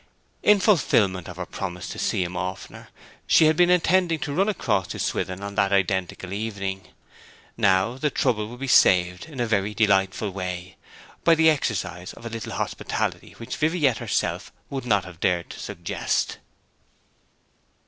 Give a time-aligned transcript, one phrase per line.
[0.41, 2.89] In fulfilment of her promise to see him oftener
[3.27, 6.87] she had been intending to run across to Swithin on that identical evening.
[7.55, 10.75] Now the trouble would be saved in a very delightful way,
[11.23, 15.59] by the exercise of a little hospitality which Viviette herself would not have dared to
[15.59, 16.39] suggest.